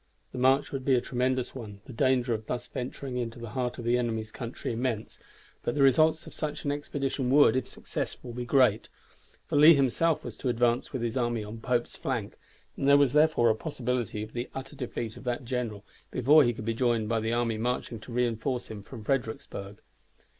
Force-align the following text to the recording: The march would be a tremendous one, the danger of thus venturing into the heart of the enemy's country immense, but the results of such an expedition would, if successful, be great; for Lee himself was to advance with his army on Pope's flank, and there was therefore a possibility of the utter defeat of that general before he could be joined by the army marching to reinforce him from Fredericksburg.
The 0.31 0.39
march 0.39 0.71
would 0.71 0.83
be 0.83 0.95
a 0.95 0.99
tremendous 0.99 1.53
one, 1.53 1.81
the 1.85 1.93
danger 1.93 2.33
of 2.33 2.47
thus 2.47 2.65
venturing 2.65 3.17
into 3.17 3.37
the 3.37 3.49
heart 3.51 3.77
of 3.77 3.85
the 3.85 3.99
enemy's 3.99 4.31
country 4.31 4.73
immense, 4.73 5.19
but 5.61 5.75
the 5.75 5.83
results 5.83 6.25
of 6.25 6.33
such 6.33 6.65
an 6.65 6.71
expedition 6.71 7.29
would, 7.29 7.55
if 7.55 7.67
successful, 7.67 8.33
be 8.33 8.43
great; 8.43 8.89
for 9.45 9.57
Lee 9.57 9.75
himself 9.75 10.25
was 10.25 10.35
to 10.37 10.49
advance 10.49 10.91
with 10.91 11.03
his 11.03 11.17
army 11.17 11.43
on 11.43 11.59
Pope's 11.59 11.97
flank, 11.97 12.33
and 12.75 12.87
there 12.89 12.97
was 12.97 13.13
therefore 13.13 13.51
a 13.51 13.55
possibility 13.55 14.23
of 14.23 14.33
the 14.33 14.49
utter 14.55 14.75
defeat 14.75 15.17
of 15.17 15.23
that 15.25 15.45
general 15.45 15.85
before 16.09 16.43
he 16.43 16.51
could 16.55 16.65
be 16.65 16.73
joined 16.73 17.07
by 17.07 17.19
the 17.19 17.31
army 17.33 17.59
marching 17.59 17.99
to 17.99 18.11
reinforce 18.11 18.71
him 18.71 18.81
from 18.81 19.03
Fredericksburg. 19.03 19.83